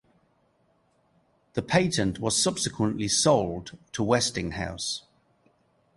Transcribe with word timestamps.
This 1.53 1.63
patent 1.67 2.17
was 2.17 2.35
subsequently 2.41 3.07
sold 3.07 3.77
to 3.91 4.01
Westinghouse. 4.03 5.03